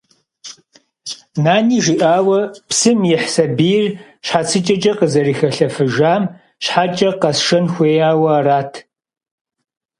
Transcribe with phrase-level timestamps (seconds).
[1.43, 3.85] Нани жиӏауэ, псым ихь сабийр
[4.25, 6.23] щхьэцыкӏэкӏэ къызэрыхилъэфыжам
[6.63, 8.71] щхьэкӏэ къэсшэн хуеяуэ арат?